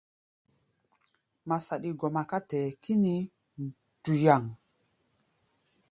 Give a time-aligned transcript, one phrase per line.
[1.43, 3.23] Ŋma saɗi gɔma ká tɛ-ɛ́ɛ́ kínií
[3.99, 4.43] nduyaŋ.